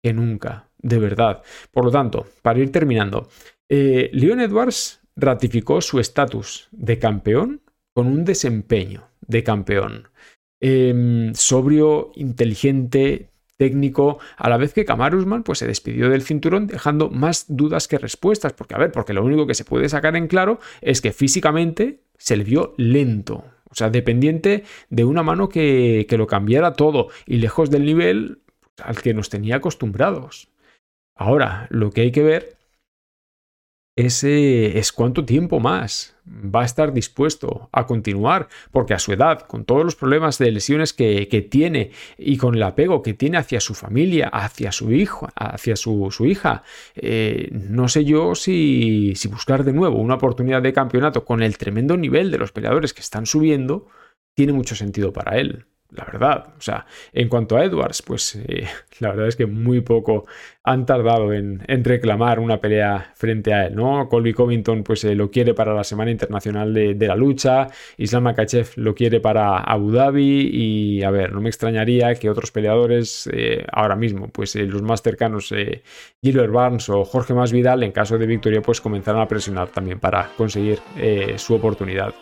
[0.02, 1.42] que nunca, de verdad.
[1.70, 3.28] Por lo tanto, para ir terminando,
[3.68, 7.62] eh, Leon Edwards ratificó su estatus de campeón
[7.94, 10.08] con un desempeño de campeón.
[10.60, 17.10] Em, sobrio, inteligente, técnico, a la vez que Kamarusman pues se despidió del cinturón dejando
[17.10, 20.26] más dudas que respuestas, porque a ver, porque lo único que se puede sacar en
[20.26, 26.06] claro es que físicamente se le vio lento, o sea, dependiente de una mano que,
[26.08, 28.38] que lo cambiara todo y lejos del nivel
[28.82, 30.48] al que nos tenía acostumbrados.
[31.16, 32.56] Ahora, lo que hay que ver
[33.96, 39.42] ese es cuánto tiempo más va a estar dispuesto a continuar, porque a su edad,
[39.42, 43.60] con todos los problemas de lesiones que, tiene y con el apego que tiene hacia
[43.60, 46.64] su familia, hacia su hijo, hacia su, hija,
[46.96, 51.56] eh, no sé yo si, si buscar de nuevo una oportunidad de campeonato con el
[51.58, 53.86] tremendo nivel de los peleadores que están subiendo,
[54.34, 56.54] tiene mucho sentido para él la verdad.
[56.58, 58.66] O sea, en cuanto a Edwards, pues eh,
[59.00, 60.26] la verdad es que muy poco
[60.64, 64.08] han tardado en, reclamar una pelea frente a él, ¿no?
[64.08, 67.68] Colby Covington pues eh, lo quiere para la Semana Internacional de, la Lucha,
[67.98, 72.50] Islam Makachev lo quiere para Abu Dhabi y, a ver, no me extrañaría que otros
[72.50, 75.54] peleadores eh, ahora mismo, pues los más cercanos,
[76.22, 80.30] Gilbert Barnes o Jorge Masvidal, en caso de victoria, pues comenzaran a presionar también para
[80.36, 80.78] conseguir
[81.36, 82.14] su oportunidad.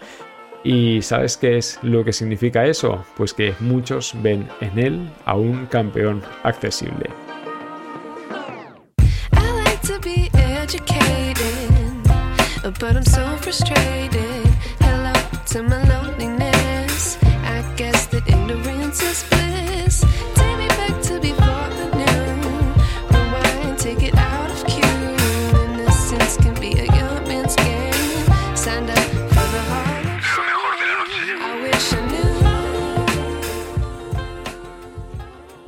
[0.65, 3.05] ¿Y sabes qué es lo que significa eso?
[3.17, 7.11] Pues que muchos ven en él a un campeón accesible.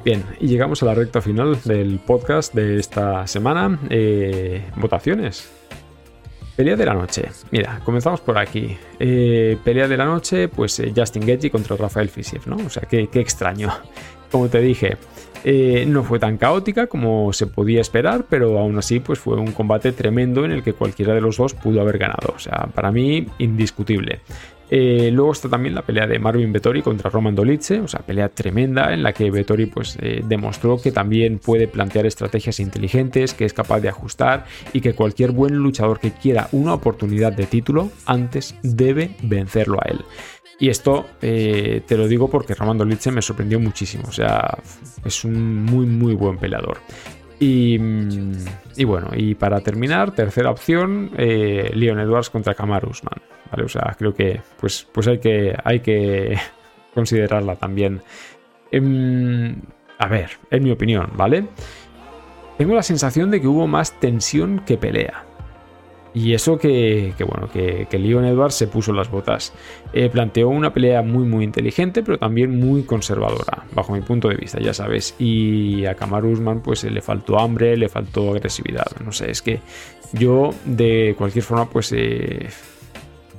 [0.05, 3.78] Bien, y llegamos a la recta final del podcast de esta semana.
[3.88, 5.50] Eh, votaciones.
[6.57, 7.30] Pelea de la noche.
[7.50, 8.76] Mira, comenzamos por aquí.
[9.00, 12.57] Eh, pelea de la noche, pues eh, Justin Gaethje contra Rafael Fisiev, ¿no?
[12.57, 13.72] O sea, qué, extraño.
[14.30, 14.98] Como te dije,
[15.86, 19.92] no fue tan caótica como se podía esperar, pero aún así pues fue un combate
[19.92, 22.34] tremendo en el que cualquiera de los dos pudo haber ganado.
[22.34, 24.22] O sea, para mí indiscutible.
[24.70, 28.28] Eh, luego está también la pelea de Marvin Vettori contra Roman Dolice, o sea, pelea
[28.28, 33.44] tremenda en la que Vettori pues, eh, demostró que también puede plantear estrategias inteligentes, que
[33.44, 37.90] es capaz de ajustar y que cualquier buen luchador que quiera una oportunidad de título
[38.06, 40.00] antes debe vencerlo a él.
[40.58, 44.58] Y esto eh, te lo digo porque Roman Dolice me sorprendió muchísimo, o sea,
[45.04, 46.78] es un muy muy buen peleador.
[47.47, 47.78] Y,
[48.76, 53.20] y, bueno, y para terminar, tercera opción, Leon Edwards contra Kamaru Usman.
[53.62, 56.38] O sea, creo que pues, pues hay, que, hay que
[56.95, 58.01] considerarla también.
[58.70, 59.57] Em,
[59.99, 61.47] a ver, en mi opinión, ¿vale?
[62.59, 65.24] Tengo la sensación de que hubo más tensión que pelea.
[66.14, 69.52] Y eso que, bueno, que, que, Leon Edwards se puso las botas.
[69.92, 74.36] Eh, planteó una pelea muy, muy inteligente, pero también muy conservadora, bajo mi punto de
[74.36, 75.16] vista, ya sabes.
[75.18, 78.86] Y a Kamaru Usman, pues le faltó hambre, le faltó agresividad.
[79.04, 79.58] No sé, es que
[80.12, 82.48] yo, de cualquier forma, pues eh,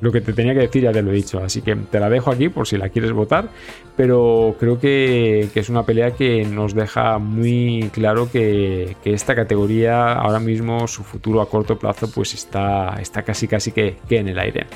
[0.05, 2.09] lo que te tenía que decir ya te lo he dicho, así que te la
[2.09, 3.49] dejo aquí por si la quieres votar,
[3.97, 10.39] pero creo que, es una pelea que nos deja muy claro que, esta categoría ahora
[10.39, 14.67] mismo su futuro a corto plazo pues está, está casi casi que, en el aire.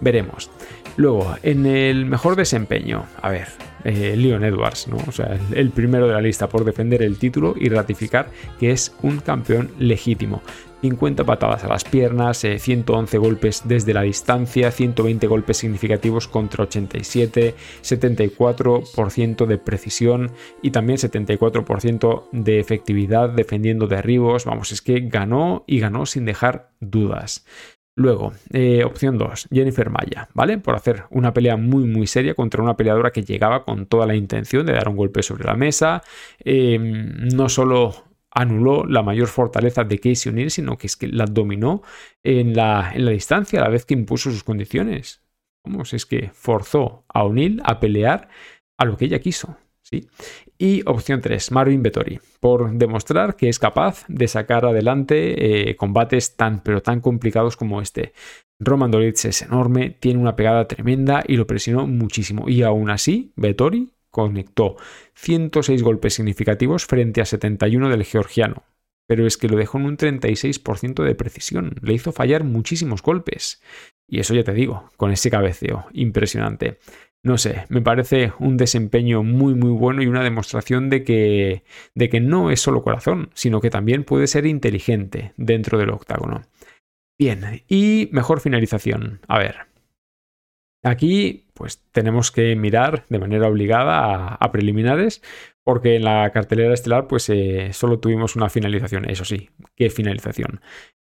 [0.00, 0.50] Veremos.
[0.96, 3.48] Luego, en el mejor desempeño, a ver,
[3.84, 4.96] eh, Leon Edwards, ¿no?
[5.06, 8.94] O sea, el primero de la lista por defender el título y ratificar que es
[9.02, 10.42] un campeón legítimo.
[10.80, 16.64] 50 patadas a las piernas, 111 eh, golpes desde la distancia, 120 golpes significativos contra
[16.64, 24.44] 87, 74% de precisión y también 74% de efectividad defendiendo derribos.
[24.44, 27.44] Vamos, es que ganó y ganó sin dejar dudas.
[27.96, 30.56] Luego, eh, opción 2, Jennifer Maya, ¿vale?
[30.58, 34.14] Por hacer una pelea muy muy seria contra una peleadora que llegaba con toda la
[34.14, 36.02] intención de dar un golpe sobre la mesa.
[36.42, 41.26] Eh, no solo anuló la mayor fortaleza de Casey O'Neill, sino que es que la
[41.26, 41.82] dominó
[42.22, 45.22] en la, en la distancia a la vez que impuso sus condiciones.
[45.64, 48.28] Vamos, es que forzó a O'Neill a pelear
[48.78, 49.56] a lo que ella quiso.
[49.82, 50.08] ¿sí?
[50.58, 56.36] Y opción 3, Marvin Vettori, por demostrar que es capaz de sacar adelante eh, combates
[56.36, 58.12] tan pero tan complicados como este.
[58.58, 62.48] Roman Dolitz es enorme, tiene una pegada tremenda y lo presionó muchísimo.
[62.48, 64.76] Y aún así, Vettori conectó
[65.14, 68.64] 106 golpes significativos frente a 71 del georgiano.
[69.06, 73.60] Pero es que lo dejó en un 36% de precisión, le hizo fallar muchísimos golpes.
[74.06, 76.78] Y eso ya te digo, con ese cabeceo, impresionante.
[77.22, 82.08] No sé, me parece un desempeño muy muy bueno y una demostración de que, de
[82.08, 86.42] que no es solo corazón, sino que también puede ser inteligente dentro del octágono.
[87.18, 89.20] Bien, y mejor finalización.
[89.28, 89.69] A ver,
[90.82, 95.22] Aquí, pues tenemos que mirar de manera obligada a, preliminares,
[95.62, 99.08] porque en la cartelera estelar, pues eh, solo tuvimos una finalización.
[99.08, 100.60] Eso sí, ¿qué finalización?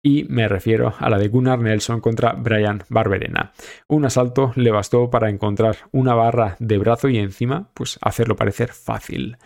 [0.03, 3.53] Y me refiero a la de Gunnar Nelson contra Brian Barberena.
[3.87, 8.71] Un asalto le bastó para encontrar una barra de brazo y encima, pues hacerlo parecer
[8.71, 9.37] fácil.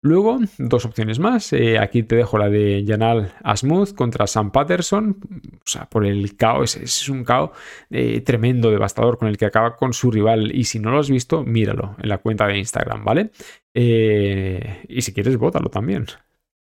[0.00, 1.52] Luego, dos opciones más.
[1.52, 5.18] Eh, aquí te dejo la de Janal Asmuth contra Sam Patterson.
[5.54, 6.76] O sea, por el caos.
[6.76, 7.50] Es, un caos
[7.90, 10.54] eh, tremendo, devastador, con el que acaba con su rival.
[10.54, 13.30] Y si no lo has visto, míralo en la cuenta de Instagram, ¿vale?
[13.74, 16.06] Eh, y si quieres, bótalo también.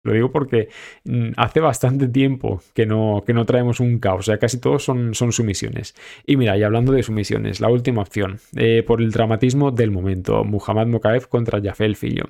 [0.07, 0.69] Lo digo porque
[1.03, 4.83] mm, hace bastante tiempo que no, que no traemos un caos, o sea, casi todos
[4.83, 5.95] son, son sumisiones.
[6.25, 10.45] Y mira, y hablando de sumisiones, la última opción, eh, por el dramatismo del momento,
[10.45, 12.29] Muhammad Mokaev contra Jafel Fillo.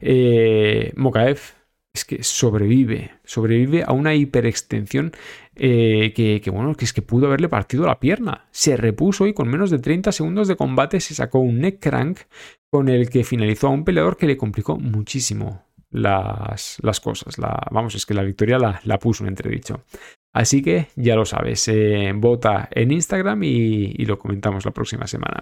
[0.00, 1.38] Eh, Mokaev
[1.92, 5.12] es que sobrevive, sobrevive a una hiperextensión
[5.56, 8.46] eh, que, que, bueno, que es que pudo haberle partido la pierna.
[8.52, 12.20] Se repuso y con menos de 30 segundos de combate se sacó un neck crank
[12.70, 17.38] con el que finalizó a un peleador que le complicó muchísimo las, las cosas.
[17.38, 19.82] La, vamos, es que la victoria la, la, puso en entredicho.
[20.32, 25.06] Así que ya lo sabes, eh, vota en Instagram y, y lo comentamos la próxima
[25.06, 25.40] semana.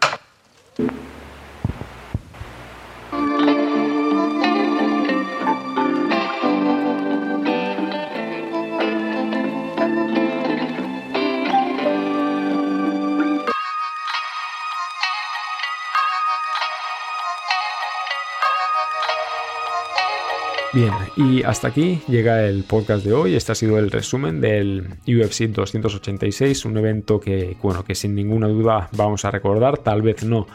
[20.74, 23.36] Bien, y hasta aquí llega el podcast de hoy.
[23.36, 28.48] Este ha sido el resumen del UFC 286, un evento que, bueno, que sin ninguna
[28.48, 30.48] duda vamos a recordar, tal vez no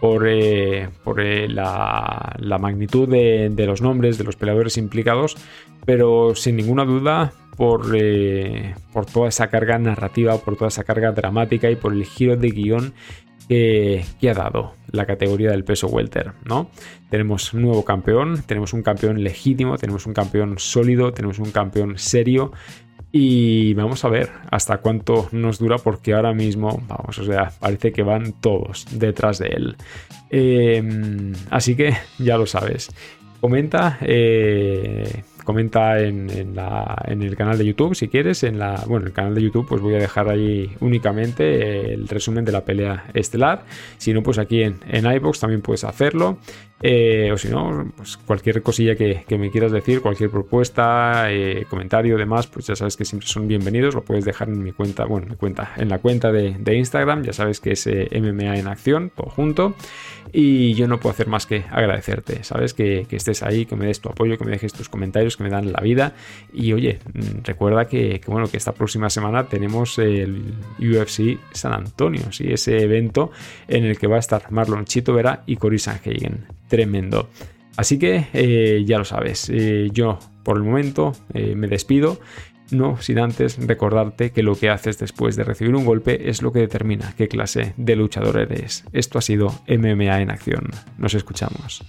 [0.00, 5.36] por, eh, por eh, la, magnitud de, los nombres de los peleadores implicados,
[5.84, 11.10] pero sin ninguna duda por, eh, por toda esa carga narrativa, por toda esa carga
[11.10, 12.94] dramática y por el giro de guion
[13.48, 16.70] que, ha dado la categoría del peso welter, ¿no?
[17.10, 22.52] Tenemos nuevo campeón, tenemos un campeón legítimo, tenemos un campeón sólido, tenemos un campeón serio
[23.12, 27.92] y vamos a ver hasta cuánto nos dura porque ahora mismo, vamos, o sea, parece
[27.92, 29.76] que van todos detrás de él.
[30.30, 32.90] Em, así que ya lo sabes.
[33.40, 38.42] Comenta, eh, comenta en, el canal de YouTube si quieres.
[38.42, 42.44] En la, bueno, el canal de YouTube, pues voy a dejar ahí únicamente el resumen
[42.44, 43.64] de la pelea estelar.
[43.98, 46.38] Si no, pues aquí en, en iBox también puedes hacerlo.
[46.86, 52.18] Eh, o si no, pues cualquier cosilla que, me quieras decir, cualquier propuesta, eh, comentario,
[52.18, 53.94] demás, pues ya sabes que siempre son bienvenidos.
[53.94, 57.22] Lo puedes dejar en mi cuenta, bueno, mi cuenta, en la cuenta de, Instagram.
[57.22, 59.74] Ya sabes que es eh, MMA en acción, todo junto.
[60.32, 62.74] Y yo no puedo hacer más que agradecerte, ¿sabes?
[62.74, 65.50] Que, estés ahí, que me des tu apoyo, que me dejes tus comentarios, que me
[65.50, 66.14] dan la vida.
[66.52, 72.32] Y oye, mm, recuerda que, bueno, que esta próxima semana tenemos el UFC San Antonio,
[72.32, 72.52] ¿sí?
[72.52, 73.30] Ese evento
[73.68, 77.28] en el que va a estar Marlon Chito Vera y Cory Sanhagen tremendo.
[77.76, 82.20] Así que eh, ya lo sabes, eh, yo por el momento eh, me despido,
[82.70, 86.52] no sin antes recordarte que lo que haces después de recibir un golpe es lo
[86.52, 88.84] que determina qué clase de luchador eres.
[88.92, 90.70] Esto ha sido MMA en acción.
[90.98, 91.82] Nos escuchamos.